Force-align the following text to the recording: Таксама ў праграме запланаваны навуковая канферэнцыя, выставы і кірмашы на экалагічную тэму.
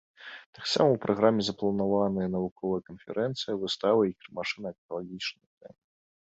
Таксама 0.59 0.87
ў 0.93 0.97
праграме 1.03 1.41
запланаваны 1.49 2.23
навуковая 2.37 2.81
канферэнцыя, 2.89 3.53
выставы 3.67 4.01
і 4.11 4.17
кірмашы 4.19 4.57
на 4.67 4.75
экалагічную 4.77 5.47
тэму. 5.59 5.81